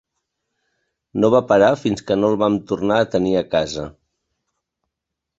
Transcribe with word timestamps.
No 1.23 1.29
va 1.35 1.41
parar 1.51 1.67
fins 1.81 2.03
que 2.07 2.17
no 2.21 2.31
el 2.33 2.37
vam 2.43 2.57
tornar 2.71 2.97
a 3.01 3.09
tenir 3.17 3.35
a 3.41 3.43
casa. 3.51 3.85